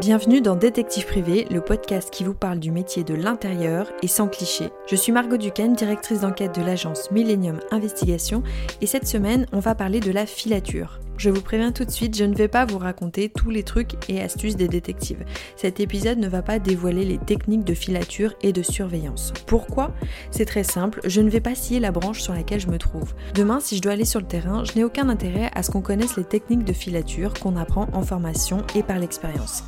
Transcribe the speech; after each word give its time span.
Bienvenue 0.00 0.42
dans 0.42 0.56
Détective 0.56 1.06
Privé, 1.06 1.46
le 1.50 1.62
podcast 1.62 2.10
qui 2.10 2.22
vous 2.22 2.34
parle 2.34 2.58
du 2.58 2.70
métier 2.70 3.02
de 3.02 3.14
l'intérieur 3.14 3.90
et 4.02 4.08
sans 4.08 4.28
cliché. 4.28 4.68
Je 4.86 4.94
suis 4.94 5.10
Margot 5.10 5.38
Duquesne, 5.38 5.72
directrice 5.72 6.20
d'enquête 6.20 6.54
de 6.54 6.62
l'agence 6.62 7.10
Millennium 7.10 7.60
Investigation, 7.70 8.42
et 8.82 8.86
cette 8.86 9.06
semaine, 9.06 9.46
on 9.52 9.58
va 9.58 9.74
parler 9.74 10.00
de 10.00 10.10
la 10.10 10.26
filature. 10.26 11.00
Je 11.16 11.30
vous 11.30 11.40
préviens 11.40 11.72
tout 11.72 11.86
de 11.86 11.90
suite, 11.90 12.14
je 12.14 12.24
ne 12.24 12.34
vais 12.34 12.46
pas 12.46 12.66
vous 12.66 12.76
raconter 12.76 13.30
tous 13.30 13.48
les 13.48 13.62
trucs 13.62 13.94
et 14.10 14.20
astuces 14.20 14.56
des 14.56 14.68
détectives. 14.68 15.24
Cet 15.56 15.80
épisode 15.80 16.18
ne 16.18 16.28
va 16.28 16.42
pas 16.42 16.58
dévoiler 16.58 17.06
les 17.06 17.18
techniques 17.18 17.64
de 17.64 17.72
filature 17.72 18.34
et 18.42 18.52
de 18.52 18.62
surveillance. 18.62 19.32
Pourquoi? 19.46 19.94
C'est 20.30 20.44
très 20.44 20.64
simple, 20.64 21.00
je 21.06 21.22
ne 21.22 21.30
vais 21.30 21.40
pas 21.40 21.54
scier 21.54 21.80
la 21.80 21.90
branche 21.90 22.20
sur 22.20 22.34
laquelle 22.34 22.60
je 22.60 22.68
me 22.68 22.76
trouve. 22.76 23.14
Demain, 23.34 23.60
si 23.60 23.78
je 23.78 23.82
dois 23.82 23.92
aller 23.92 24.04
sur 24.04 24.20
le 24.20 24.26
terrain, 24.26 24.62
je 24.64 24.74
n'ai 24.74 24.84
aucun 24.84 25.08
intérêt 25.08 25.50
à 25.54 25.62
ce 25.62 25.70
qu'on 25.70 25.80
connaisse 25.80 26.18
les 26.18 26.24
techniques 26.24 26.64
de 26.64 26.74
filature 26.74 27.32
qu'on 27.32 27.56
apprend 27.56 27.88
en 27.94 28.02
formation 28.02 28.58
et 28.74 28.82
par 28.82 28.98
l'expérience. 28.98 29.64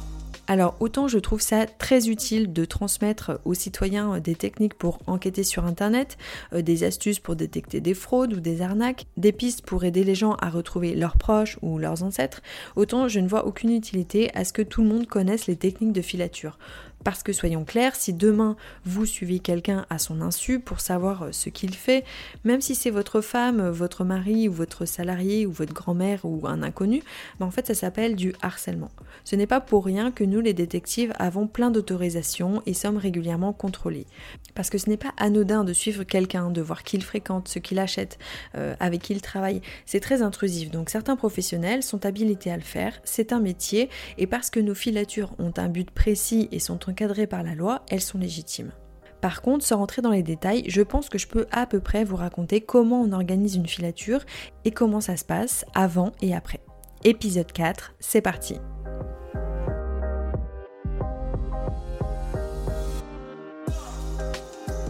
Alors 0.51 0.77
autant 0.81 1.09
je 1.09 1.19
trouve 1.19 1.43
ça 1.43 1.67
très 1.67 2.09
utile 2.09 2.55
de 2.55 2.65
transmettre 2.65 3.39
aux 3.45 3.53
citoyens 3.53 4.15
euh, 4.15 4.21
des 4.21 4.35
techniques 4.35 4.73
pour 4.73 4.99
enquêter 5.07 5.45
sur 5.45 5.67
Internet, 5.67 6.17
euh, 6.55 6.63
des 6.63 6.85
astuces 6.85 7.19
pour 7.19 7.37
détecter 7.37 7.83
des 7.83 7.93
fraudes 7.93 8.33
ou 8.33 8.41
des 8.41 8.63
arnaques, 8.63 9.05
des 9.19 9.33
pistes 9.33 9.61
pour 9.61 9.85
aider 9.85 10.05
les 10.05 10.15
gens 10.15 10.37
à 10.41 10.49
retrouver 10.49 10.95
leurs 10.95 11.19
proches 11.19 11.59
ou 11.61 11.77
leurs 11.77 12.03
ancêtres, 12.03 12.41
autant 12.77 13.09
je 13.09 13.21
ne 13.21 13.29
vois 13.29 13.47
aucune 13.47 13.71
utilité 13.71 14.35
à 14.35 14.45
ce 14.45 14.55
que 14.55 14.63
tout 14.63 14.81
le 14.81 14.89
monde 14.89 15.07
connaisse 15.07 15.49
les 15.49 15.57
techniques 15.57 15.93
de 15.93 16.01
filature. 16.01 16.59
Parce 17.05 17.23
que 17.23 17.33
soyons 17.33 17.65
clairs, 17.65 17.95
si 17.95 18.13
demain 18.13 18.57
vous 18.85 19.07
suivez 19.07 19.39
quelqu'un 19.39 19.87
à 19.89 19.99
son 19.99 20.21
insu 20.21 20.61
pour 20.61 20.81
savoir 20.81 21.23
euh, 21.23 21.29
ce 21.33 21.49
qu'il 21.49 21.75
fait, 21.75 22.05
même 22.45 22.61
si 22.61 22.75
c'est 22.75 22.91
votre 22.91 23.21
femme, 23.21 23.69
votre 23.69 24.05
mari 24.05 24.49
ou 24.49 24.53
votre 24.53 24.85
salarié 24.85 25.47
ou 25.47 25.53
votre 25.53 25.73
grand-mère 25.73 26.25
ou 26.25 26.47
un 26.47 26.63
inconnu, 26.63 27.03
ben 27.39 27.47
en 27.47 27.51
fait 27.51 27.67
ça 27.67 27.75
s'appelle 27.75 28.17
du 28.17 28.35
harcèlement. 28.43 28.91
Ce 29.25 29.37
n'est 29.37 29.47
pas 29.47 29.61
pour 29.61 29.85
rien 29.85 30.11
que 30.11 30.25
nous 30.25 30.41
les 30.41 30.55
détectives 30.55 31.13
avons 31.19 31.47
plein 31.47 31.71
d'autorisations 31.71 32.63
et 32.67 32.75
sommes 32.75 32.97
régulièrement 32.97 33.53
contrôlés. 33.53 34.07
Parce 34.55 34.71
que 34.71 34.79
ce 34.79 34.91
n'est 34.91 34.97
pas 34.97 35.13
anodin 35.19 35.65
de 35.65 35.73
suivre 35.73 36.05
quelqu'un, 36.05 36.51
de 36.51 36.61
voir 36.61 36.83
qui 36.83 36.97
il 36.97 37.05
fréquente, 37.05 37.49
ce 37.49 37.59
qu'il 37.59 37.79
achète, 37.79 38.19
euh, 38.57 38.75
avec 38.81 39.03
qui 39.03 39.13
il 39.13 39.23
travaille. 39.23 39.61
C'est 39.87 40.01
très 40.01 40.23
intrusif. 40.23 40.71
Donc 40.71 40.91
certains 40.91 41.17
professionnels 41.17 41.83
sont 41.83 42.05
habilités 42.05 42.51
à 42.51 42.57
le 42.57 42.63
faire, 42.63 43.01
c'est 43.05 43.33
un 43.33 43.41
métier, 43.41 43.89
et 44.17 44.27
parce 44.27 44.51
que 44.51 44.61
nos 44.61 44.75
filatures 44.75 45.33
ont 45.39 45.53
un 45.57 45.69
but 45.69 45.91
précis 45.91 46.49
et 46.51 46.59
sont 46.59 46.88
encadrées 46.89 47.27
par 47.27 47.43
la 47.43 47.55
loi, 47.55 47.83
elles 47.91 48.01
sont 48.01 48.19
légitimes. 48.19 48.73
Par 49.21 49.43
contre, 49.43 49.65
sans 49.65 49.79
rentrer 49.79 50.03
dans 50.03 50.11
les 50.11 50.23
détails, 50.23 50.65
je 50.69 50.83
pense 50.83 51.09
que 51.09 51.19
je 51.19 51.27
peux 51.27 51.47
à 51.51 51.67
peu 51.67 51.81
près 51.81 52.05
vous 52.05 52.17
raconter 52.17 52.61
comment 52.61 53.01
on 53.01 53.13
organise 53.13 53.57
une 53.57 53.67
filature 53.67 54.21
et 54.65 54.71
comment 54.71 55.01
ça 55.01 55.17
se 55.17 55.25
passe 55.25 55.65
avant 55.75 56.13
et 56.23 56.35
après. 56.35 56.61
Épisode 57.05 57.53
4, 57.53 57.95
c'est 58.01 58.21
parti. 58.21 58.57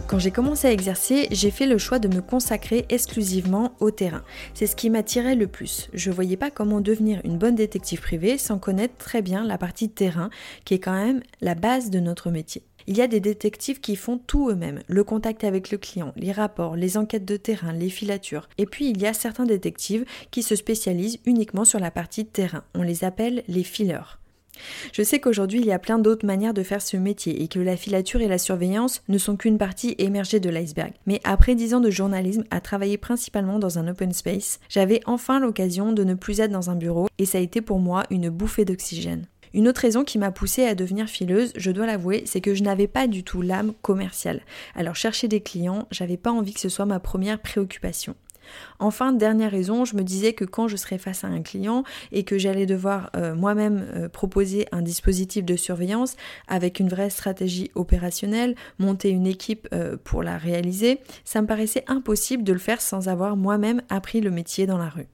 Quand 0.09 0.17
j'ai 0.17 0.31
commencé 0.31 0.67
à 0.67 0.71
exercer, 0.71 1.27
j'ai 1.29 1.51
fait 1.51 1.67
le 1.67 1.77
choix 1.77 1.99
de 1.99 2.07
me 2.07 2.21
consacrer 2.21 2.83
exclusivement 2.89 3.73
au 3.79 3.91
terrain. 3.91 4.23
C'est 4.55 4.65
ce 4.65 4.75
qui 4.75 4.89
m'attirait 4.89 5.35
le 5.35 5.45
plus. 5.45 5.87
Je 5.93 6.09
voyais 6.09 6.35
pas 6.35 6.49
comment 6.49 6.81
devenir 6.81 7.21
une 7.25 7.37
bonne 7.37 7.53
détective 7.53 8.01
privée 8.01 8.39
sans 8.39 8.57
connaître 8.57 8.97
très 8.97 9.21
bien 9.21 9.45
la 9.45 9.59
partie 9.59 9.87
terrain, 9.87 10.31
qui 10.65 10.73
est 10.73 10.79
quand 10.79 10.95
même 10.95 11.21
la 11.41 11.53
base 11.53 11.91
de 11.91 11.99
notre 11.99 12.31
métier. 12.31 12.63
Il 12.87 12.97
y 12.97 13.03
a 13.03 13.07
des 13.07 13.19
détectives 13.19 13.81
qui 13.81 13.95
font 13.95 14.17
tout 14.17 14.49
eux-mêmes, 14.49 14.81
le 14.87 15.03
contact 15.03 15.43
avec 15.43 15.69
le 15.69 15.77
client, 15.77 16.11
les 16.15 16.31
rapports, 16.31 16.75
les 16.75 16.97
enquêtes 16.97 17.25
de 17.25 17.37
terrain, 17.37 17.71
les 17.71 17.91
filatures. 17.91 18.49
Et 18.57 18.65
puis 18.65 18.89
il 18.89 18.99
y 18.99 19.05
a 19.05 19.13
certains 19.13 19.45
détectives 19.45 20.05
qui 20.31 20.41
se 20.41 20.55
spécialisent 20.55 21.19
uniquement 21.27 21.65
sur 21.65 21.79
la 21.79 21.91
partie 21.91 22.25
terrain. 22.25 22.63
On 22.73 22.81
les 22.81 23.03
appelle 23.03 23.43
les 23.47 23.63
fileurs. 23.63 24.18
Je 24.93 25.03
sais 25.03 25.19
qu'aujourd'hui 25.19 25.59
il 25.59 25.65
y 25.65 25.71
a 25.71 25.79
plein 25.79 25.99
d'autres 25.99 26.25
manières 26.25 26.53
de 26.53 26.63
faire 26.63 26.81
ce 26.81 26.97
métier 26.97 27.41
et 27.43 27.47
que 27.47 27.59
la 27.59 27.77
filature 27.77 28.21
et 28.21 28.27
la 28.27 28.37
surveillance 28.37 29.01
ne 29.07 29.17
sont 29.17 29.35
qu'une 29.35 29.57
partie 29.57 29.95
émergée 29.97 30.39
de 30.39 30.49
l'iceberg. 30.49 30.93
Mais 31.05 31.21
après 31.23 31.55
dix 31.55 31.73
ans 31.73 31.79
de 31.79 31.89
journalisme 31.89 32.43
à 32.51 32.61
travailler 32.61 32.97
principalement 32.97 33.59
dans 33.59 33.79
un 33.79 33.87
open 33.87 34.13
space, 34.13 34.59
j'avais 34.69 35.01
enfin 35.05 35.39
l'occasion 35.39 35.91
de 35.91 36.03
ne 36.03 36.13
plus 36.13 36.39
être 36.39 36.51
dans 36.51 36.69
un 36.69 36.75
bureau 36.75 37.07
et 37.17 37.25
ça 37.25 37.37
a 37.37 37.41
été 37.41 37.61
pour 37.61 37.79
moi 37.79 38.03
une 38.09 38.29
bouffée 38.29 38.65
d'oxygène. 38.65 39.25
Une 39.53 39.67
autre 39.67 39.81
raison 39.81 40.03
qui 40.03 40.19
m'a 40.19 40.31
poussée 40.31 40.65
à 40.65 40.75
devenir 40.75 41.07
fileuse, 41.07 41.53
je 41.55 41.71
dois 41.71 41.87
l'avouer, 41.87 42.23
c'est 42.25 42.41
que 42.41 42.53
je 42.53 42.63
n'avais 42.63 42.87
pas 42.87 43.07
du 43.07 43.23
tout 43.23 43.41
l'âme 43.41 43.73
commerciale. 43.81 44.41
Alors 44.75 44.95
chercher 44.95 45.27
des 45.27 45.41
clients, 45.41 45.87
j'avais 45.89 46.17
pas 46.17 46.31
envie 46.31 46.53
que 46.53 46.59
ce 46.59 46.69
soit 46.69 46.85
ma 46.85 46.99
première 46.99 47.39
préoccupation. 47.39 48.15
Enfin, 48.79 49.13
dernière 49.13 49.51
raison, 49.51 49.85
je 49.85 49.95
me 49.95 50.03
disais 50.03 50.33
que 50.33 50.45
quand 50.45 50.67
je 50.67 50.75
serais 50.75 50.97
face 50.97 51.23
à 51.23 51.27
un 51.27 51.41
client 51.41 51.83
et 52.11 52.23
que 52.23 52.37
j'allais 52.37 52.65
devoir 52.65 53.09
euh, 53.15 53.35
moi-même 53.35 53.85
euh, 53.95 54.09
proposer 54.09 54.67
un 54.71 54.81
dispositif 54.81 55.45
de 55.45 55.55
surveillance 55.55 56.15
avec 56.47 56.79
une 56.79 56.89
vraie 56.89 57.09
stratégie 57.09 57.71
opérationnelle, 57.75 58.55
monter 58.79 59.09
une 59.09 59.27
équipe 59.27 59.67
euh, 59.73 59.97
pour 60.03 60.23
la 60.23 60.37
réaliser, 60.37 60.99
ça 61.23 61.41
me 61.41 61.47
paraissait 61.47 61.83
impossible 61.87 62.43
de 62.43 62.53
le 62.53 62.59
faire 62.59 62.81
sans 62.81 63.07
avoir 63.07 63.35
moi-même 63.35 63.81
appris 63.89 64.21
le 64.21 64.31
métier 64.31 64.65
dans 64.65 64.77
la 64.77 64.89
rue. 64.89 65.07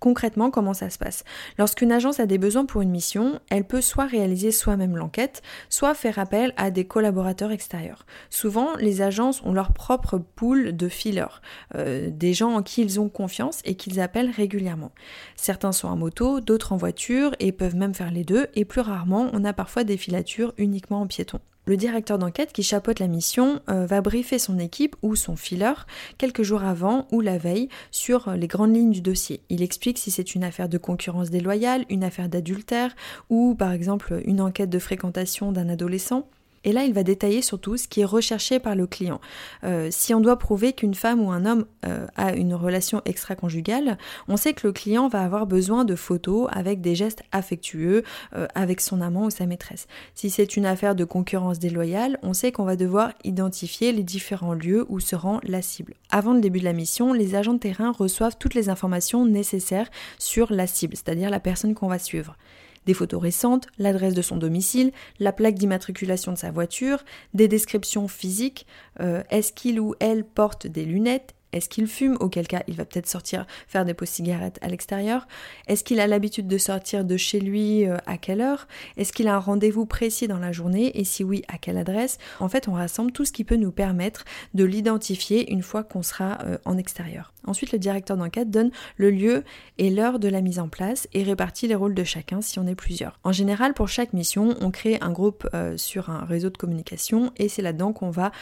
Concrètement, 0.00 0.50
comment 0.50 0.72
ça 0.72 0.88
se 0.88 0.96
passe 0.96 1.24
Lorsqu'une 1.58 1.92
agence 1.92 2.20
a 2.20 2.26
des 2.26 2.38
besoins 2.38 2.64
pour 2.64 2.80
une 2.80 2.90
mission, 2.90 3.38
elle 3.50 3.64
peut 3.64 3.82
soit 3.82 4.06
réaliser 4.06 4.50
soi-même 4.50 4.96
l'enquête, 4.96 5.42
soit 5.68 5.94
faire 5.94 6.18
appel 6.18 6.54
à 6.56 6.70
des 6.70 6.86
collaborateurs 6.86 7.52
extérieurs. 7.52 8.06
Souvent, 8.30 8.74
les 8.76 9.02
agences 9.02 9.42
ont 9.44 9.52
leur 9.52 9.72
propre 9.74 10.16
pool 10.16 10.74
de 10.74 10.88
fileurs, 10.88 11.42
euh, 11.74 12.08
des 12.10 12.32
gens 12.32 12.54
en 12.54 12.62
qui 12.62 12.80
ils 12.80 12.98
ont 12.98 13.10
confiance 13.10 13.60
et 13.66 13.74
qu'ils 13.74 14.00
appellent 14.00 14.30
régulièrement. 14.30 14.92
Certains 15.36 15.72
sont 15.72 15.88
en 15.88 15.96
moto, 15.96 16.40
d'autres 16.40 16.72
en 16.72 16.78
voiture 16.78 17.34
et 17.38 17.52
peuvent 17.52 17.76
même 17.76 17.94
faire 17.94 18.10
les 18.10 18.24
deux, 18.24 18.46
et 18.54 18.64
plus 18.64 18.80
rarement, 18.80 19.28
on 19.34 19.44
a 19.44 19.52
parfois 19.52 19.84
des 19.84 19.98
filatures 19.98 20.54
uniquement 20.56 21.02
en 21.02 21.06
piéton. 21.06 21.40
Le 21.66 21.76
directeur 21.76 22.18
d'enquête 22.18 22.52
qui 22.52 22.62
chapeaute 22.62 22.98
la 22.98 23.06
mission 23.06 23.60
euh, 23.68 23.86
va 23.86 24.00
briefer 24.00 24.38
son 24.38 24.58
équipe 24.58 24.96
ou 25.02 25.14
son 25.14 25.36
fileur 25.36 25.86
quelques 26.18 26.42
jours 26.42 26.64
avant 26.64 27.06
ou 27.12 27.20
la 27.20 27.38
veille 27.38 27.68
sur 27.90 28.30
les 28.32 28.46
grandes 28.46 28.74
lignes 28.74 28.90
du 28.90 29.02
dossier. 29.02 29.42
Il 29.50 29.62
explique 29.62 29.98
si 29.98 30.10
c'est 30.10 30.34
une 30.34 30.44
affaire 30.44 30.68
de 30.68 30.78
concurrence 30.78 31.30
déloyale, 31.30 31.84
une 31.88 32.04
affaire 32.04 32.28
d'adultère 32.28 32.94
ou 33.28 33.54
par 33.54 33.72
exemple 33.72 34.22
une 34.24 34.40
enquête 34.40 34.70
de 34.70 34.78
fréquentation 34.78 35.52
d'un 35.52 35.68
adolescent. 35.68 36.28
Et 36.64 36.72
là, 36.72 36.84
il 36.84 36.92
va 36.92 37.02
détailler 37.02 37.40
surtout 37.40 37.76
ce 37.76 37.88
qui 37.88 38.02
est 38.02 38.06
recherché 38.06 38.58
par 38.58 38.74
le 38.74 38.86
client. 38.86 39.20
Euh, 39.64 39.88
si 39.90 40.12
on 40.12 40.20
doit 40.20 40.38
prouver 40.38 40.72
qu'une 40.74 40.94
femme 40.94 41.20
ou 41.20 41.30
un 41.30 41.46
homme 41.46 41.64
euh, 41.86 42.06
a 42.16 42.34
une 42.34 42.54
relation 42.54 43.00
extra-conjugale, 43.06 43.96
on 44.28 44.36
sait 44.36 44.52
que 44.52 44.66
le 44.66 44.72
client 44.72 45.08
va 45.08 45.22
avoir 45.22 45.46
besoin 45.46 45.84
de 45.84 45.94
photos 45.94 46.48
avec 46.52 46.82
des 46.82 46.94
gestes 46.94 47.22
affectueux 47.32 48.02
euh, 48.36 48.46
avec 48.54 48.82
son 48.82 49.00
amant 49.00 49.24
ou 49.24 49.30
sa 49.30 49.46
maîtresse. 49.46 49.86
Si 50.14 50.28
c'est 50.28 50.56
une 50.56 50.66
affaire 50.66 50.94
de 50.94 51.04
concurrence 51.04 51.58
déloyale, 51.58 52.18
on 52.22 52.34
sait 52.34 52.52
qu'on 52.52 52.64
va 52.64 52.76
devoir 52.76 53.12
identifier 53.24 53.92
les 53.92 54.02
différents 54.02 54.54
lieux 54.54 54.84
où 54.90 55.00
se 55.00 55.16
rend 55.16 55.40
la 55.44 55.62
cible. 55.62 55.94
Avant 56.10 56.34
le 56.34 56.40
début 56.40 56.60
de 56.60 56.64
la 56.64 56.74
mission, 56.74 57.14
les 57.14 57.34
agents 57.34 57.54
de 57.54 57.58
terrain 57.58 57.90
reçoivent 57.90 58.36
toutes 58.38 58.54
les 58.54 58.68
informations 58.68 59.24
nécessaires 59.24 59.90
sur 60.18 60.52
la 60.52 60.66
cible, 60.66 60.94
c'est-à-dire 60.94 61.30
la 61.30 61.40
personne 61.40 61.74
qu'on 61.74 61.88
va 61.88 61.98
suivre 61.98 62.36
des 62.86 62.94
photos 62.94 63.20
récentes, 63.20 63.66
l'adresse 63.78 64.14
de 64.14 64.22
son 64.22 64.36
domicile, 64.36 64.92
la 65.18 65.32
plaque 65.32 65.56
d'immatriculation 65.56 66.32
de 66.32 66.38
sa 66.38 66.50
voiture, 66.50 67.04
des 67.34 67.48
descriptions 67.48 68.08
physiques, 68.08 68.66
euh, 69.00 69.22
est-ce 69.30 69.52
qu'il 69.52 69.80
ou 69.80 69.94
elle 70.00 70.24
porte 70.24 70.66
des 70.66 70.84
lunettes, 70.84 71.34
est-ce 71.52 71.68
qu'il 71.68 71.86
fume? 71.86 72.16
Auquel 72.20 72.46
cas, 72.46 72.62
il 72.68 72.76
va 72.76 72.84
peut-être 72.84 73.08
sortir 73.08 73.46
faire 73.66 73.84
des 73.84 73.94
pots 73.94 74.04
cigarettes 74.04 74.58
à 74.62 74.68
l'extérieur. 74.68 75.26
Est-ce 75.66 75.84
qu'il 75.84 76.00
a 76.00 76.06
l'habitude 76.06 76.46
de 76.46 76.58
sortir 76.58 77.04
de 77.04 77.16
chez 77.16 77.40
lui 77.40 77.86
euh, 77.86 77.96
À 78.06 78.18
quelle 78.18 78.40
heure? 78.40 78.68
Est-ce 78.96 79.12
qu'il 79.12 79.28
a 79.28 79.34
un 79.34 79.38
rendez-vous 79.38 79.86
précis 79.86 80.28
dans 80.28 80.38
la 80.38 80.52
journée? 80.52 80.98
Et 80.98 81.04
si 81.04 81.24
oui, 81.24 81.42
à 81.48 81.58
quelle 81.58 81.78
adresse? 81.78 82.18
En 82.38 82.48
fait, 82.48 82.68
on 82.68 82.72
rassemble 82.72 83.12
tout 83.12 83.24
ce 83.24 83.32
qui 83.32 83.44
peut 83.44 83.56
nous 83.56 83.72
permettre 83.72 84.24
de 84.54 84.64
l'identifier 84.64 85.50
une 85.52 85.62
fois 85.62 85.82
qu'on 85.82 86.02
sera 86.02 86.38
euh, 86.44 86.58
en 86.64 86.78
extérieur. 86.78 87.32
Ensuite, 87.46 87.72
le 87.72 87.78
directeur 87.78 88.16
d'enquête 88.16 88.50
donne 88.50 88.70
le 88.96 89.10
lieu 89.10 89.44
et 89.78 89.90
l'heure 89.90 90.18
de 90.18 90.28
la 90.28 90.42
mise 90.42 90.58
en 90.58 90.68
place 90.68 91.08
et 91.14 91.22
répartit 91.22 91.66
les 91.66 91.74
rôles 91.74 91.94
de 91.94 92.04
chacun 92.04 92.42
si 92.42 92.58
on 92.58 92.66
est 92.66 92.74
plusieurs. 92.74 93.18
En 93.24 93.32
général, 93.32 93.72
pour 93.72 93.88
chaque 93.88 94.12
mission, 94.12 94.54
on 94.60 94.70
crée 94.70 94.98
un 95.00 95.10
groupe 95.10 95.48
euh, 95.54 95.76
sur 95.78 96.10
un 96.10 96.24
réseau 96.26 96.50
de 96.50 96.58
communication 96.58 97.32
et 97.38 97.48
c'est 97.48 97.62
là-dedans 97.62 97.92
qu'on 97.92 98.10
va 98.10 98.32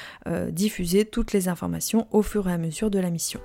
diffuser 0.51 1.05
toutes 1.05 1.33
les 1.33 1.49
informations 1.49 2.07
au 2.11 2.23
fur 2.23 2.49
et 2.49 2.53
à 2.53 2.59
mesure 2.59 2.91
de 2.91 2.98
la 3.01 3.11
mission. 3.11 3.41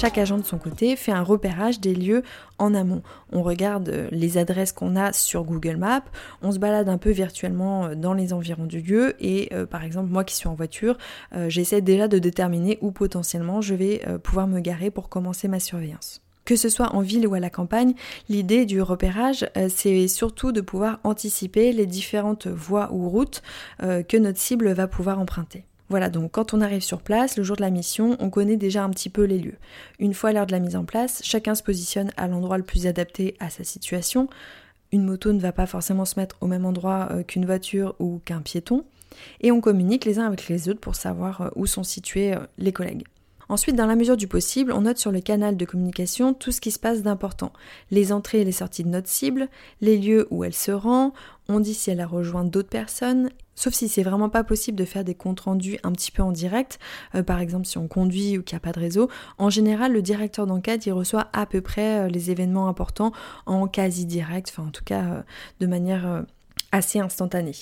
Chaque 0.00 0.16
agent 0.16 0.38
de 0.38 0.44
son 0.44 0.58
côté 0.58 0.94
fait 0.94 1.10
un 1.10 1.24
repérage 1.24 1.80
des 1.80 1.92
lieux 1.92 2.22
en 2.58 2.72
amont. 2.72 3.02
On 3.32 3.42
regarde 3.42 3.88
euh, 3.88 4.06
les 4.12 4.38
adresses 4.38 4.70
qu'on 4.70 4.94
a 4.94 5.12
sur 5.12 5.42
Google 5.42 5.76
Maps, 5.76 6.04
on 6.40 6.52
se 6.52 6.60
balade 6.60 6.88
un 6.88 6.98
peu 6.98 7.10
virtuellement 7.10 7.86
euh, 7.86 7.94
dans 7.96 8.14
les 8.14 8.32
environs 8.32 8.66
du 8.66 8.80
lieu 8.80 9.16
et 9.18 9.48
euh, 9.52 9.66
par 9.66 9.82
exemple 9.82 10.08
moi 10.08 10.22
qui 10.22 10.36
suis 10.36 10.46
en 10.46 10.54
voiture, 10.54 10.96
j'essaie 11.48 11.80
déjà 11.80 12.06
de 12.06 12.20
déterminer 12.20 12.78
où 12.80 12.92
potentiellement 12.92 13.60
je 13.60 13.74
vais 13.74 14.02
pouvoir 14.22 14.46
me 14.46 14.60
garer 14.60 14.92
pour 14.92 15.08
commencer 15.08 15.48
ma 15.48 15.58
surveillance. 15.58 16.22
Que 16.44 16.54
ce 16.54 16.68
soit 16.68 16.94
en 16.94 17.00
ville 17.00 17.26
ou 17.26 17.34
à 17.34 17.40
la 17.40 17.50
campagne, 17.50 17.94
l'idée 18.28 18.66
du 18.66 18.80
repérage, 18.80 19.50
c'est 19.68 20.06
surtout 20.06 20.52
de 20.52 20.60
pouvoir 20.60 21.00
anticiper 21.02 21.72
les 21.72 21.86
différentes 21.86 22.46
voies 22.46 22.88
ou 22.92 23.08
routes 23.08 23.42
que 23.80 24.16
notre 24.16 24.38
cible 24.38 24.72
va 24.72 24.86
pouvoir 24.86 25.18
emprunter. 25.18 25.67
Voilà, 25.88 26.10
donc 26.10 26.32
quand 26.32 26.52
on 26.52 26.60
arrive 26.60 26.82
sur 26.82 27.00
place, 27.00 27.38
le 27.38 27.42
jour 27.42 27.56
de 27.56 27.62
la 27.62 27.70
mission, 27.70 28.16
on 28.20 28.28
connaît 28.28 28.56
déjà 28.56 28.84
un 28.84 28.90
petit 28.90 29.08
peu 29.08 29.24
les 29.24 29.38
lieux. 29.38 29.56
Une 29.98 30.12
fois 30.12 30.32
l'heure 30.32 30.46
de 30.46 30.52
la 30.52 30.58
mise 30.58 30.76
en 30.76 30.84
place, 30.84 31.20
chacun 31.24 31.54
se 31.54 31.62
positionne 31.62 32.10
à 32.16 32.28
l'endroit 32.28 32.58
le 32.58 32.64
plus 32.64 32.86
adapté 32.86 33.36
à 33.40 33.48
sa 33.48 33.64
situation. 33.64 34.28
Une 34.92 35.04
moto 35.04 35.32
ne 35.32 35.40
va 35.40 35.52
pas 35.52 35.66
forcément 35.66 36.04
se 36.04 36.20
mettre 36.20 36.36
au 36.40 36.46
même 36.46 36.66
endroit 36.66 37.08
euh, 37.10 37.22
qu'une 37.22 37.46
voiture 37.46 37.94
ou 37.98 38.20
qu'un 38.24 38.40
piéton. 38.40 38.84
Et 39.40 39.50
on 39.50 39.60
communique 39.60 40.04
les 40.04 40.18
uns 40.18 40.26
avec 40.26 40.48
les 40.48 40.68
autres 40.68 40.80
pour 40.80 40.94
savoir 40.94 41.40
euh, 41.40 41.48
où 41.56 41.66
sont 41.66 41.84
situés 41.84 42.34
euh, 42.34 42.40
les 42.58 42.72
collègues. 42.72 43.04
Ensuite, 43.50 43.76
dans 43.76 43.86
la 43.86 43.96
mesure 43.96 44.18
du 44.18 44.28
possible, 44.28 44.72
on 44.72 44.82
note 44.82 44.98
sur 44.98 45.10
le 45.10 45.22
canal 45.22 45.56
de 45.56 45.64
communication 45.64 46.34
tout 46.34 46.52
ce 46.52 46.60
qui 46.60 46.70
se 46.70 46.78
passe 46.78 47.02
d'important. 47.02 47.52
Les 47.90 48.12
entrées 48.12 48.42
et 48.42 48.44
les 48.44 48.52
sorties 48.52 48.84
de 48.84 48.90
notre 48.90 49.08
cible, 49.08 49.48
les 49.80 49.96
lieux 49.96 50.28
où 50.30 50.44
elle 50.44 50.52
se 50.52 50.70
rend, 50.70 51.14
on 51.48 51.60
dit 51.60 51.72
si 51.72 51.90
elle 51.90 52.00
a 52.00 52.06
rejoint 52.06 52.44
d'autres 52.44 52.68
personnes, 52.68 53.30
sauf 53.58 53.74
si 53.74 53.88
c'est 53.88 54.04
vraiment 54.04 54.28
pas 54.28 54.44
possible 54.44 54.78
de 54.78 54.84
faire 54.84 55.04
des 55.04 55.14
comptes 55.14 55.40
rendus 55.40 55.78
un 55.82 55.92
petit 55.92 56.12
peu 56.12 56.22
en 56.22 56.32
direct, 56.32 56.78
euh, 57.14 57.22
par 57.22 57.40
exemple 57.40 57.66
si 57.66 57.76
on 57.76 57.88
conduit 57.88 58.38
ou 58.38 58.42
qu'il 58.42 58.54
n'y 58.54 58.58
a 58.58 58.60
pas 58.60 58.72
de 58.72 58.80
réseau. 58.80 59.10
En 59.36 59.50
général, 59.50 59.92
le 59.92 60.00
directeur 60.00 60.46
d'enquête, 60.46 60.86
il 60.86 60.92
reçoit 60.92 61.28
à 61.32 61.44
peu 61.44 61.60
près 61.60 62.06
euh, 62.06 62.08
les 62.08 62.30
événements 62.30 62.68
importants 62.68 63.12
en 63.46 63.66
quasi 63.66 64.06
direct, 64.06 64.48
enfin 64.50 64.68
en 64.68 64.70
tout 64.70 64.84
cas 64.84 65.04
euh, 65.04 65.22
de 65.60 65.66
manière 65.66 66.24
assez 66.70 67.00
instantané. 67.00 67.52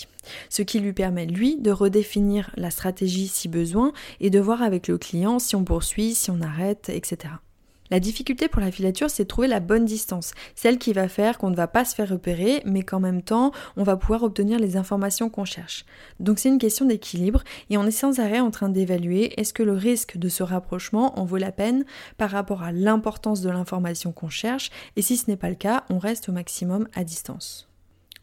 Ce 0.51 0.63
qui 0.63 0.81
lui 0.81 0.93
permet, 0.93 1.27
lui, 1.27 1.57
de 1.57 1.71
redéfinir 1.71 2.51
la 2.57 2.71
stratégie 2.71 3.29
si 3.29 3.49
besoin 3.49 3.93
et 4.21 4.31
de 4.31 4.41
voir 4.41 4.63
avec 4.63 4.89
le 4.89 4.99
client 4.99 5.39
si 5.39 5.57
on 5.57 5.65
poursuit, 5.65 6.15
si 6.15 6.31
on 6.31 6.41
arrête, 6.41 6.91
etc. 6.91 7.35
La 7.91 8.01
difficulté 8.01 8.49
pour 8.49 8.61
la 8.61 8.71
filature, 8.71 9.11
c'est 9.11 9.25
de 9.25 9.29
trouver 9.29 9.49
la 9.49 9.61
bonne 9.61 9.85
distance, 9.85 10.33
celle 10.55 10.79
qui 10.79 10.93
va 10.93 11.09
faire 11.09 11.39
qu'on 11.39 11.51
ne 11.51 11.57
va 11.57 11.69
pas 11.69 11.85
se 11.85 11.95
faire 11.95 12.09
repérer, 12.09 12.63
mais 12.65 12.83
qu'en 12.83 13.01
même 13.01 13.23
temps, 13.23 13.53
on 13.77 13.85
va 13.85 13.97
pouvoir 13.97 14.23
obtenir 14.23 14.59
les 14.59 14.77
informations 14.77 15.31
qu'on 15.31 15.45
cherche. 15.45 15.85
Donc 16.19 16.39
c'est 16.39 16.49
une 16.49 16.59
question 16.59 16.87
d'équilibre, 16.87 17.45
et 17.71 17.77
on 17.77 17.87
est 17.87 17.91
sans 17.91 18.19
arrêt 18.19 18.41
en 18.41 18.51
train 18.51 18.69
d'évaluer 18.69 19.39
est-ce 19.41 19.55
que 19.55 19.63
le 19.63 19.75
risque 19.75 20.17
de 20.17 20.29
ce 20.29 20.43
rapprochement 20.43 21.19
en 21.19 21.25
vaut 21.25 21.37
la 21.37 21.53
peine 21.53 21.85
par 22.17 22.31
rapport 22.31 22.63
à 22.63 22.73
l'importance 22.73 23.41
de 23.41 23.51
l'information 23.51 24.13
qu'on 24.13 24.31
cherche, 24.31 24.71
et 24.97 25.03
si 25.03 25.17
ce 25.17 25.31
n'est 25.31 25.37
pas 25.37 25.51
le 25.51 25.55
cas, 25.55 25.85
on 25.91 25.99
reste 25.99 26.29
au 26.29 26.33
maximum 26.33 26.89
à 26.95 27.05
distance. 27.05 27.69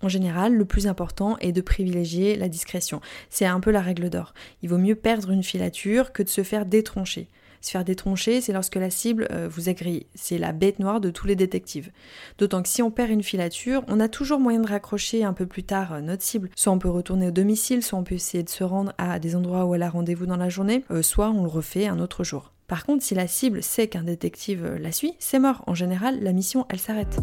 En 0.02 0.10
général, 0.10 0.54
le 0.54 0.66
plus 0.66 0.88
important 0.88 1.38
est 1.40 1.54
de 1.54 1.62
privilégier 1.62 2.36
la 2.36 2.50
discrétion. 2.50 3.00
C'est 3.30 3.46
un 3.46 3.62
peu 3.62 3.72
la 3.72 3.80
règle 3.80 4.10
d'or. 4.10 4.34
Il 4.62 4.68
vaut 4.68 4.78
mieux 4.78 4.96
perdre 4.96 5.32
une 5.32 5.44
filature 5.44 6.12
que 6.12 6.24
de 6.24 6.28
se 6.28 6.44
faire 6.44 6.66
détroncher. 6.66 7.30
Se 7.64 7.72
faire 7.72 7.86
détroncher, 7.86 8.42
c'est 8.42 8.52
lorsque 8.52 8.76
la 8.76 8.90
cible 8.90 9.26
euh, 9.32 9.48
vous 9.50 9.70
a 9.70 9.74
grillé. 9.74 10.08
C'est 10.16 10.38
la 10.38 10.52
bête 10.52 10.80
noire 10.80 11.00
de 11.00 11.10
tous 11.10 11.28
les 11.28 11.38
détectives. 11.38 11.92
D'autant 12.38 12.62
que 12.62 12.68
si 12.68 12.82
on 12.82 12.92
perd 12.92 13.10
une 13.10 13.24
filature, 13.24 13.86
on 13.88 14.02
a 14.02 14.10
toujours 14.10 14.42
moyen 14.42 14.60
de 14.60 14.68
raccrocher 14.68 15.24
un 15.24 15.32
peu 15.32 15.46
plus 15.46 15.64
tard 15.64 15.94
euh, 15.94 16.02
notre 16.02 16.24
cible. 16.24 16.50
Soit 16.58 16.74
on 16.74 16.78
peut 16.78 16.90
retourner 16.90 17.30
au 17.30 17.32
domicile, 17.32 17.82
soit 17.82 17.98
on 17.98 18.04
peut 18.04 18.16
essayer 18.16 18.44
de 18.44 18.50
se 18.50 18.66
rendre 18.66 18.92
à 18.98 19.18
des 19.18 19.38
endroits 19.38 19.66
où 19.66 19.76
elle 19.76 19.84
a 19.84 19.90
rendez-vous 19.90 20.26
dans 20.26 20.36
la 20.36 20.50
journée, 20.50 20.84
euh, 20.92 21.02
soit 21.02 21.30
on 21.30 21.44
le 21.44 21.50
refait 21.50 21.88
un 21.88 22.00
autre 22.00 22.26
jour. 22.26 22.52
Par 22.68 22.86
contre, 22.86 23.02
si 23.02 23.16
la 23.16 23.28
cible 23.28 23.64
sait 23.64 23.88
qu'un 23.88 24.04
détective 24.04 24.76
la 24.78 24.92
suit, 24.92 25.14
c'est 25.18 25.40
mort. 25.40 25.64
En 25.66 25.74
général, 25.74 26.22
la 26.22 26.34
mission, 26.34 26.66
elle 26.70 26.80
s'arrête. 26.80 27.18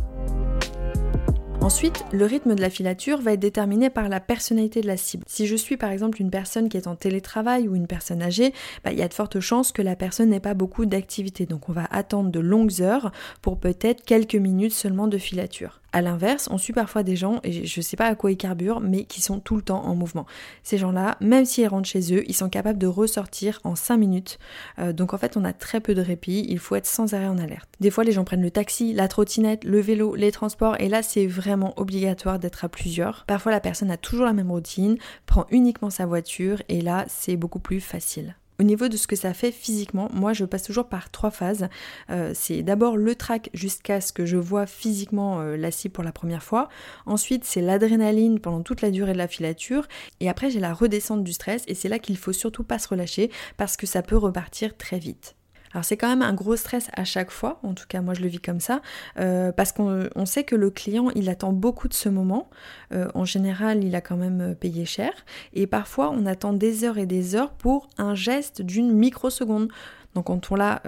Ensuite, 1.63 2.07
le 2.11 2.25
rythme 2.25 2.55
de 2.55 2.61
la 2.63 2.71
filature 2.71 3.21
va 3.21 3.35
être 3.35 3.41
déterminé 3.41 3.91
par 3.91 4.09
la 4.09 4.19
personnalité 4.19 4.81
de 4.81 4.87
la 4.87 4.97
cible. 4.97 5.25
Si 5.27 5.47
je 5.47 5.55
suis 5.55 5.77
par 5.77 5.91
exemple 5.91 6.23
une 6.23 6.31
personne 6.31 6.71
qui 6.71 6.79
est 6.79 6.87
en 6.87 6.97
télétravail 6.97 7.69
ou 7.69 7.77
une 7.77 7.87
personne 7.87 8.23
âgée, 8.23 8.55
bah, 8.83 8.93
il 8.93 8.99
y 8.99 9.03
a 9.03 9.09
de 9.09 9.15
fortes 9.15 9.41
chances 9.41 9.71
que 9.71 9.83
la 9.83 9.95
personne 9.95 10.31
n'ait 10.31 10.41
pas 10.41 10.55
beaucoup 10.55 10.87
d'activité. 10.87 11.45
Donc 11.45 11.69
on 11.69 11.73
va 11.73 11.87
attendre 11.91 12.31
de 12.31 12.41
longues 12.41 12.81
heures 12.81 13.13
pour 13.43 13.59
peut-être 13.59 14.03
quelques 14.05 14.37
minutes 14.37 14.73
seulement 14.73 15.07
de 15.07 15.19
filature. 15.19 15.81
A 15.93 16.03
l'inverse, 16.03 16.49
on 16.51 16.59
suit 16.59 16.73
parfois 16.73 17.03
des 17.03 17.17
gens, 17.17 17.41
et 17.43 17.67
je 17.67 17.81
sais 17.81 17.97
pas 17.97 18.07
à 18.07 18.15
quoi 18.15 18.31
ils 18.31 18.37
carburent, 18.37 18.81
mais 18.81 19.05
qui 19.05 19.21
sont 19.21 19.41
tout 19.41 19.57
le 19.57 19.63
temps 19.63 19.85
en 19.85 19.95
mouvement. 19.95 20.27
Ces 20.63 20.79
gens-là, 20.79 21.17
même 21.21 21.45
s'ils 21.45 21.67
rentrent 21.67 21.89
chez 21.89 22.15
eux, 22.15 22.23
ils 22.29 22.35
sont 22.35 22.49
capables 22.49 22.79
de 22.79 22.87
ressortir 22.87 23.61
en 23.65 23.75
5 23.75 23.97
minutes. 23.97 24.39
Euh, 24.79 24.93
donc 24.93 25.15
en 25.15 25.19
fait, 25.19 25.37
on 25.37 25.45
a 25.45 25.53
très 25.53 25.81
peu 25.81 25.95
de 25.95 26.01
répit, 26.01 26.47
il 26.49 26.59
faut 26.59 26.77
être 26.77 26.87
sans 26.87 27.15
arrêt 27.15 27.27
en 27.27 27.39
alerte. 27.39 27.69
Des 27.81 27.91
fois, 27.91 28.05
les 28.05 28.13
gens 28.13 28.25
prennent 28.25 28.43
le 28.43 28.51
taxi, 28.51 28.93
la 28.93 29.09
trottinette, 29.09 29.65
le 29.65 29.81
vélo, 29.81 30.15
les 30.15 30.33
transports, 30.33 30.77
et 30.81 30.89
là, 30.89 31.03
c'est 31.03 31.27
vraiment 31.27 31.75
obligatoire 31.77 32.39
d'être 32.39 32.65
à 32.65 32.69
plusieurs. 32.69 33.25
Parfois, 33.27 33.53
la 33.53 33.61
personne 33.61 33.91
a 33.91 33.97
toujours 33.97 34.27
la 34.27 34.33
même 34.33 34.51
routine, 34.51 34.97
prend 35.27 35.47
uniquement 35.51 35.91
sa 35.91 36.07
voiture, 36.07 36.63
et 36.69 36.81
là, 36.81 37.05
c'est 37.09 37.37
beaucoup 37.37 37.61
plus 37.61 37.81
facile. 37.81 38.37
Au 38.61 38.63
niveau 38.63 38.89
de 38.89 38.99
ce 38.99 39.07
que 39.07 39.17
ça 39.17 39.33
fait 39.33 39.53
physiquement, 39.53 40.11
moi 40.13 40.35
je 40.35 40.45
passe 40.45 40.65
toujours 40.65 40.87
par 40.87 41.09
trois 41.11 41.31
phases. 41.31 41.71
Euh, 42.11 42.33
c'est 42.35 42.63
d'abord 42.63 42.99
le 42.99 43.15
track 43.15 43.49
jusqu'à 43.55 44.03
ce 44.03 44.13
que 44.13 44.27
je 44.27 44.37
vois 44.37 44.67
physiquement 44.67 45.41
euh, 45.41 45.57
la 45.57 45.71
cible 45.71 45.95
pour 45.95 46.05
la 46.05 46.13
première 46.13 46.43
fois. 46.43 46.69
Ensuite 47.07 47.47
c'est 47.47 47.63
l'adrénaline 47.63 48.39
pendant 48.39 48.61
toute 48.61 48.83
la 48.83 48.91
durée 48.91 49.15
de 49.15 49.19
la 49.19 49.29
filature. 49.29 49.89
Et 50.21 50.29
après 50.29 50.51
j'ai 50.51 50.61
la 50.61 50.75
redescente 50.75 51.25
du 51.25 51.33
stress 51.33 51.65
et 51.69 51.75
c'est 51.75 51.89
là 51.89 51.99
qu'il 51.99 52.19
faut 52.19 52.35
surtout 52.35 52.63
pas 52.63 52.79
se 52.79 52.89
relâcher 52.89 53.31
parce 53.57 53.79
que 53.79 53.87
ça 53.87 54.03
peut 54.03 54.19
repartir 54.19 54.77
très 54.77 54.99
vite. 54.99 55.37
Alors 55.73 55.85
c'est 55.85 55.97
quand 55.97 56.09
même 56.09 56.23
un 56.23 56.35
gros 56.35 56.57
stress 56.57 56.89
à 56.95 57.05
chaque 57.05 57.31
fois, 57.31 57.61
en 57.63 57.75
tout 57.75 57.85
cas 57.89 58.01
moi 58.01 58.15
je 58.15 58.23
le 58.23 58.29
vis 58.29 58.41
comme 58.41 58.61
ça, 58.61 58.83
euh, 59.19 59.53
parce 59.53 59.73
qu'on 59.73 60.27
sait 60.27 60.45
que 60.45 60.57
le 60.57 60.71
client 60.71 61.11
il 61.15 61.29
attend 61.29 61.53
beaucoup 61.53 61.89
de 61.89 61.95
ce 61.95 62.09
moment. 62.09 62.51
Euh, 62.93 63.09
en 63.15 63.25
général 63.25 63.85
il 63.85 63.95
a 63.95 64.01
quand 64.01 64.17
même 64.17 64.41
euh, 64.41 64.55
payé 64.55 64.85
cher 64.85 65.13
et 65.53 65.67
parfois 65.67 66.11
on 66.11 66.27
attend 66.27 66.53
des 66.53 66.85
heures 66.85 66.99
et 66.99 67.07
des 67.07 67.37
heures 67.37 67.53
pour 67.53 67.89
un 67.99 68.15
geste 68.15 68.63
d'une 68.63 68.93
microseconde. 68.93 69.69
Donc 70.15 70.27
quand 70.27 70.51
on 70.51 70.57
l'a, 70.57 70.83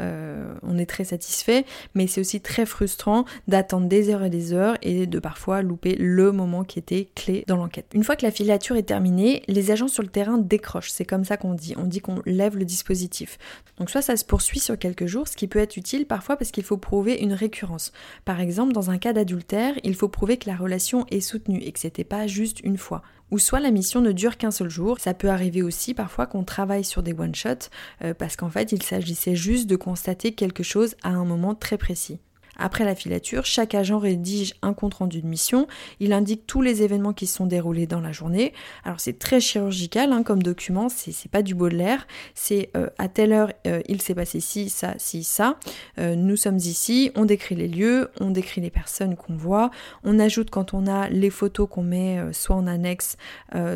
on 0.62 0.78
est 0.78 0.86
très 0.86 1.04
satisfait, 1.04 1.64
mais 1.94 2.06
c'est 2.06 2.20
aussi 2.20 2.40
très 2.40 2.66
frustrant 2.66 3.24
d'attendre 3.48 3.86
des 3.86 4.10
heures 4.10 4.24
et 4.24 4.30
des 4.30 4.52
heures 4.52 4.76
et 4.82 5.06
de 5.06 5.19
parfois 5.19 5.62
louper 5.62 5.94
le 5.98 6.32
moment 6.32 6.64
qui 6.64 6.78
était 6.78 7.08
clé 7.14 7.44
dans 7.46 7.56
l'enquête. 7.56 7.86
Une 7.94 8.04
fois 8.04 8.16
que 8.16 8.24
la 8.24 8.30
filature 8.30 8.76
est 8.76 8.82
terminée, 8.82 9.42
les 9.48 9.70
agents 9.70 9.88
sur 9.88 10.02
le 10.02 10.08
terrain 10.08 10.38
décrochent, 10.38 10.90
c'est 10.90 11.04
comme 11.04 11.24
ça 11.24 11.36
qu'on 11.36 11.54
dit, 11.54 11.74
on 11.76 11.84
dit 11.84 12.00
qu'on 12.00 12.22
lève 12.26 12.56
le 12.56 12.64
dispositif. 12.64 13.38
Donc 13.78 13.90
soit 13.90 14.02
ça 14.02 14.16
se 14.16 14.24
poursuit 14.24 14.60
sur 14.60 14.78
quelques 14.78 15.06
jours, 15.06 15.28
ce 15.28 15.36
qui 15.36 15.48
peut 15.48 15.58
être 15.58 15.76
utile 15.76 16.06
parfois 16.06 16.36
parce 16.36 16.50
qu'il 16.50 16.64
faut 16.64 16.76
prouver 16.76 17.20
une 17.20 17.32
récurrence. 17.32 17.92
Par 18.24 18.40
exemple, 18.40 18.72
dans 18.72 18.90
un 18.90 18.98
cas 18.98 19.12
d'adultère, 19.12 19.74
il 19.84 19.94
faut 19.94 20.08
prouver 20.08 20.36
que 20.36 20.48
la 20.48 20.56
relation 20.56 21.06
est 21.10 21.20
soutenue 21.20 21.62
et 21.62 21.72
que 21.72 21.78
c'était 21.78 22.04
pas 22.04 22.26
juste 22.26 22.60
une 22.60 22.78
fois 22.78 23.02
ou 23.32 23.38
soit 23.38 23.60
la 23.60 23.70
mission 23.70 24.02
ne 24.02 24.12
dure 24.12 24.36
qu'un 24.36 24.50
seul 24.50 24.69
jour. 24.69 25.00
Ça 25.00 25.14
peut 25.14 25.30
arriver 25.30 25.62
aussi 25.62 25.94
parfois 25.94 26.26
qu'on 26.26 26.44
travaille 26.44 26.84
sur 26.84 27.02
des 27.02 27.14
one-shots 27.14 27.70
euh, 28.04 28.14
parce 28.14 28.36
qu'en 28.36 28.50
fait 28.50 28.70
il 28.72 28.82
s'agissait 29.14 29.36
juste 29.36 29.68
de 29.68 29.76
constater 29.76 30.32
quelque 30.32 30.62
chose 30.62 30.94
à 31.02 31.10
un 31.10 31.24
moment 31.24 31.54
très 31.54 31.78
précis. 31.78 32.18
Après 32.58 32.84
la 32.84 32.94
filature, 32.94 33.46
chaque 33.46 33.74
agent 33.74 33.98
rédige 33.98 34.54
un 34.62 34.74
compte-rendu 34.74 35.22
de 35.22 35.26
mission. 35.26 35.66
Il 36.00 36.12
indique 36.12 36.46
tous 36.46 36.60
les 36.60 36.82
événements 36.82 37.14
qui 37.14 37.26
se 37.26 37.36
sont 37.36 37.46
déroulés 37.46 37.86
dans 37.86 38.00
la 38.00 38.12
journée. 38.12 38.52
Alors 38.84 39.00
c'est 39.00 39.18
très 39.18 39.40
chirurgical 39.40 40.12
hein, 40.12 40.22
comme 40.22 40.42
document, 40.42 40.88
c'est 40.88 41.30
pas 41.30 41.42
du 41.42 41.56
l'air. 41.70 42.06
C'est 42.34 42.70
euh, 42.76 42.88
à 42.98 43.08
telle 43.08 43.32
heure 43.32 43.52
euh, 43.66 43.80
il 43.88 44.02
s'est 44.02 44.14
passé 44.14 44.40
ci, 44.40 44.68
ça, 44.68 44.94
ci, 44.98 45.24
ça. 45.24 45.58
Euh, 45.98 46.14
nous 46.14 46.36
sommes 46.36 46.58
ici, 46.58 47.10
on 47.14 47.24
décrit 47.24 47.54
les 47.54 47.68
lieux, 47.68 48.10
on 48.20 48.30
décrit 48.30 48.60
les 48.60 48.70
personnes 48.70 49.16
qu'on 49.16 49.34
voit. 49.34 49.70
On 50.04 50.18
ajoute 50.18 50.50
quand 50.50 50.74
on 50.74 50.86
a 50.86 51.08
les 51.08 51.31
photos 51.31 51.69
qu'on 51.70 51.82
met 51.82 52.20
soit 52.32 52.56
en 52.56 52.66
annexe, 52.66 53.16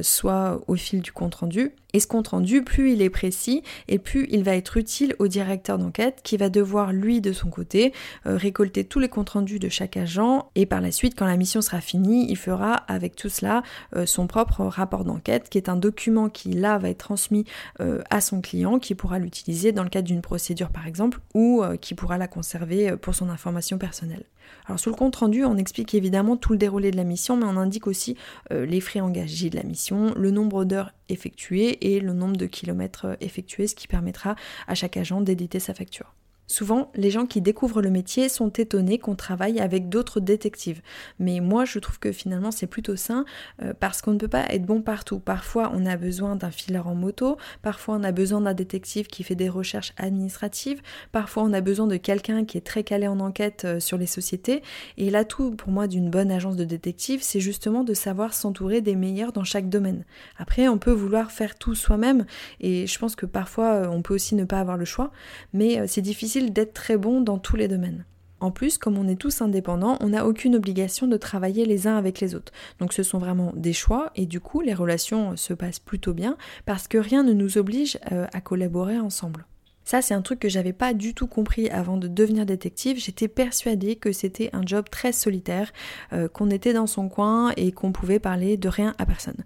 soit 0.02 0.61
au 0.66 0.76
fil 0.76 1.00
du 1.00 1.12
compte-rendu. 1.12 1.73
Et 1.97 2.00
ce 2.00 2.07
compte 2.07 2.29
rendu, 2.29 2.62
plus 2.62 2.93
il 2.93 3.00
est 3.00 3.09
précis 3.09 3.62
et 3.88 3.99
plus 3.99 4.29
il 4.31 4.45
va 4.45 4.55
être 4.55 4.76
utile 4.76 5.17
au 5.19 5.29
directeur 5.29 5.79
d'enquête 5.79 6.21
qui 6.23 6.37
va 6.37 6.50
devoir, 6.50 6.93
lui, 6.93 7.23
de 7.23 7.33
son 7.33 7.49
côté, 7.49 7.95
euh, 8.26 8.37
récolter 8.37 8.85
tous 8.85 8.99
les 8.99 9.09
comptes 9.09 9.31
rendus 9.31 9.59
de 9.59 9.71
chaque 9.71 9.97
agent 9.97 10.50
et 10.57 10.67
par 10.67 10.83
la 10.83 10.93
suite, 10.93 11.15
quand 11.17 11.25
la 11.25 11.38
mission 11.38 11.62
sera 11.62 11.81
finie, 11.81 12.31
il 12.31 12.37
fera 12.37 12.75
avec 12.75 13.17
tout 13.17 13.31
cela 13.31 13.62
euh, 13.97 14.05
son 14.05 14.26
propre 14.26 14.67
rapport 14.67 15.07
d'enquête 15.07 15.49
qui 15.49 15.57
est 15.57 15.71
un 15.71 15.76
document 15.76 16.29
qui, 16.29 16.50
là, 16.50 16.76
va 16.76 16.91
être 16.91 16.99
transmis 16.99 17.47
euh, 17.81 18.03
à 18.11 18.21
son 18.21 18.43
client 18.43 18.79
qui 18.79 18.95
pourra 18.95 19.19
l'utiliser 19.19 19.73
dans 19.73 19.83
le 19.83 19.88
cadre 19.88 20.07
d'une 20.07 20.21
procédure, 20.21 20.69
par 20.69 20.87
exemple, 20.87 21.21
ou 21.33 21.65
qui 21.81 21.95
pourra 21.95 22.19
la 22.19 22.29
conserver 22.29 22.95
pour 22.99 23.15
son 23.15 23.31
information 23.31 23.79
personnelle. 23.79 24.25
Alors 24.67 24.79
sur 24.79 24.91
le 24.91 24.97
compte 24.97 25.17
rendu, 25.17 25.45
on 25.45 25.57
explique 25.57 25.95
évidemment 25.95 26.37
tout 26.37 26.53
le 26.53 26.59
déroulé 26.59 26.91
de 26.91 26.97
la 26.97 27.05
mission, 27.05 27.37
mais 27.37 27.45
on 27.45 27.57
indique 27.57 27.87
aussi 27.87 28.17
euh, 28.53 28.67
les 28.67 28.81
frais 28.81 29.00
engagés 29.00 29.50
de 29.50 29.57
la 29.57 29.62
mission, 29.62 30.12
le 30.17 30.31
nombre 30.31 30.65
d'heures 30.65 30.93
effectuées 31.09 31.95
et 31.95 32.00
le 32.00 32.12
nombre 32.12 32.37
de 32.37 32.47
kilomètres 32.47 33.07
euh, 33.07 33.17
effectués, 33.21 33.67
ce 33.67 33.75
qui 33.75 33.88
permettra 33.88 34.37
à 34.67 34.75
chaque 34.75 34.97
agent 34.97 35.21
d'éditer 35.21 35.61
sa 35.61 35.75
facture. 35.75 36.15
Souvent, 36.49 36.93
les 36.95 37.11
gens 37.11 37.26
qui 37.26 37.41
découvrent 37.41 37.83
le 37.83 37.91
métier 37.91 38.29
sont 38.29 38.50
étonnés 38.50 38.99
qu'on 38.99 39.17
travaille 39.17 39.59
avec 39.59 39.88
d'autres 39.88 40.21
détectives. 40.21 40.81
Mais 41.19 41.41
moi, 41.41 41.65
je 41.65 41.79
trouve 41.81 41.99
que 41.99 42.12
finalement, 42.12 42.53
c'est 42.53 42.69
plutôt 42.69 42.95
sain 42.95 43.25
euh, 43.62 43.73
parce 43.79 44.00
qu'on 44.00 44.12
ne 44.12 44.19
peut 44.19 44.29
pas 44.29 44.47
être 44.50 44.65
bon 44.65 44.81
partout. 44.81 45.19
Parfois, 45.19 45.73
on 45.75 45.85
a 45.87 45.97
besoin 45.97 46.37
d'un 46.37 46.53
fileur 46.53 46.87
en 46.87 46.95
moto, 46.95 47.37
parfois, 47.62 47.97
on 47.97 48.05
a 48.05 48.12
besoin 48.12 48.41
d'un 48.41 48.55
détective 48.55 49.09
qui 49.09 49.25
fait 49.25 49.35
des 49.35 49.49
recherches 49.49 49.93
administratives, 49.97 50.81
parfois, 51.11 51.43
on 51.43 51.53
a 51.53 51.61
besoin 51.61 51.88
de 51.88 51.97
quelqu'un 51.97 52.45
qui 52.45 52.59
est 52.59 52.67
très 52.67 52.85
calé 52.85 53.09
en 53.09 53.19
enquête 53.19 53.65
euh, 53.65 53.81
sur 53.81 53.99
les 53.99 54.07
sociétés. 54.07 54.62
Et 54.99 55.11
là, 55.11 55.25
tout 55.25 55.53
pour 55.53 55.71
moi 55.71 55.88
d'une 55.88 56.11
bonne 56.11 56.31
agence 56.31 56.57
de 56.57 56.65
détective, 56.65 57.21
c'est 57.23 57.41
justement 57.41 57.83
de 57.83 57.95
savoir 57.95 58.35
s'entourer 58.35 58.81
des 58.81 58.95
meilleurs 58.95 59.33
dans 59.33 59.45
chaque 59.45 59.69
domaine. 59.69 60.05
Après, 60.38 60.69
on 60.69 60.79
peut 60.79 60.93
vouloir 60.93 61.33
faire 61.33 61.57
tout 61.57 61.75
soi-même 61.75 62.25
et 62.61 62.87
je 62.87 62.99
pense 62.99 63.17
que 63.17 63.26
parfois, 63.26 63.73
euh, 63.73 63.88
on 63.88 64.03
peut 64.03 64.15
aussi 64.15 64.37
ne 64.37 64.45
pas 64.45 64.61
avoir 64.61 64.76
le 64.76 64.85
choix, 64.85 65.11
mais 65.53 65.87
c'est 65.88 66.03
difficile 66.03 66.36
d'être 66.40 66.75
très 66.75 66.97
bon 66.97 67.21
dans 67.21 67.38
tous 67.38 67.57
les 67.57 67.69
domaines. 67.69 68.05
En 68.38 68.50
plus, 68.50 68.76
comme 68.76 68.99
on 68.99 69.09
est 69.09 69.21
tous 69.21 69.40
indépendants, 69.40 69.97
on 70.00 70.11
n'a 70.11 70.26
aucune 70.26 70.57
obligation 70.57 71.07
de 71.07 71.16
travailler 71.16 71.64
les 71.64 71.87
uns 71.87 71.97
avec 71.97 72.21
les 72.21 72.35
autres. 72.35 72.52
Donc 72.78 72.93
ce 72.93 73.02
sont 73.02 73.19
vraiment 73.19 73.52
des 73.57 73.73
choix 73.73 74.11
et 74.14 74.26
du 74.26 74.40
coup 74.40 74.61
les 74.61 74.75
relations 74.75 75.37
se 75.37 75.55
passent 75.55 75.78
plutôt 75.78 76.12
bien 76.12 76.37
parce 76.66 76.87
que 76.87 76.99
rien 76.99 77.23
ne 77.23 77.33
nous 77.33 77.57
oblige 77.57 77.99
euh, 78.12 78.26
à 78.33 78.40
collaborer 78.40 78.99
ensemble. 78.99 79.47
Ça, 79.85 80.02
c'est 80.02 80.14
un 80.14 80.21
truc 80.21 80.40
que 80.40 80.49
j'avais 80.49 80.73
pas 80.73 80.95
du 80.95 81.14
tout 81.14 81.28
compris 81.28 81.71
avant 81.71 81.97
de 81.97 82.09
devenir 82.09 82.45
détective. 82.45 82.99
J'étais 82.99 83.28
persuadée 83.28 83.95
que 83.95 84.11
c'était 84.11 84.50
un 84.52 84.62
job 84.66 84.87
très 84.90 85.12
solitaire, 85.12 85.73
euh, 86.12 86.26
qu'on 86.26 86.50
était 86.50 86.73
dans 86.73 86.88
son 86.88 87.09
coin 87.09 87.52
et 87.57 87.71
qu'on 87.71 87.93
pouvait 87.93 88.19
parler 88.19 88.57
de 88.57 88.69
rien 88.69 88.95
à 88.99 89.07
personne. 89.07 89.45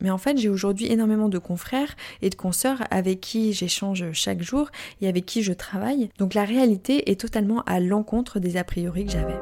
Mais 0.00 0.10
en 0.10 0.18
fait, 0.18 0.36
j'ai 0.38 0.48
aujourd'hui 0.48 0.90
énormément 0.90 1.28
de 1.28 1.38
confrères 1.38 1.96
et 2.22 2.30
de 2.30 2.34
consoeurs 2.34 2.82
avec 2.90 3.20
qui 3.20 3.52
j'échange 3.52 4.04
chaque 4.12 4.42
jour 4.42 4.70
et 5.00 5.08
avec 5.08 5.26
qui 5.26 5.42
je 5.42 5.52
travaille. 5.52 6.10
Donc 6.18 6.34
la 6.34 6.44
réalité 6.44 7.10
est 7.10 7.20
totalement 7.20 7.62
à 7.62 7.80
l'encontre 7.80 8.38
des 8.38 8.56
a 8.56 8.64
priori 8.64 9.06
que 9.06 9.12
j'avais. 9.12 9.40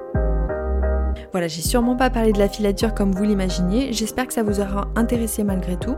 Voilà, 1.32 1.48
j'ai 1.48 1.62
sûrement 1.62 1.96
pas 1.96 2.10
parlé 2.10 2.32
de 2.32 2.38
la 2.38 2.48
filature 2.48 2.94
comme 2.94 3.12
vous 3.12 3.24
l'imaginiez. 3.24 3.92
J'espère 3.92 4.26
que 4.28 4.32
ça 4.32 4.42
vous 4.42 4.60
aura 4.60 4.88
intéressé 4.94 5.42
malgré 5.42 5.76
tout. 5.76 5.96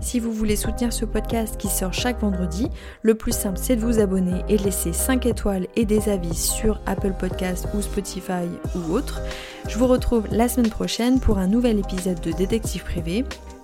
Si 0.00 0.20
vous 0.20 0.32
voulez 0.32 0.56
soutenir 0.56 0.92
ce 0.92 1.04
podcast 1.04 1.56
qui 1.56 1.68
sort 1.68 1.94
chaque 1.94 2.20
vendredi, 2.20 2.68
le 3.02 3.14
plus 3.14 3.32
simple 3.32 3.58
c'est 3.60 3.76
de 3.76 3.80
vous 3.80 4.00
abonner 4.00 4.42
et 4.48 4.56
de 4.56 4.62
laisser 4.62 4.92
5 4.92 5.24
étoiles 5.26 5.68
et 5.76 5.86
des 5.86 6.08
avis 6.08 6.34
sur 6.34 6.80
Apple 6.86 7.14
Podcast 7.18 7.66
ou 7.74 7.80
Spotify 7.80 8.44
ou 8.74 8.92
autre. 8.92 9.22
Je 9.68 9.78
vous 9.78 9.86
retrouve 9.86 10.26
la 10.30 10.48
semaine 10.48 10.70
prochaine 10.70 11.20
pour 11.20 11.38
un 11.38 11.46
nouvel 11.46 11.78
épisode 11.78 12.20
de 12.20 12.32
Détective 12.32 12.84
Privé. 12.84 13.24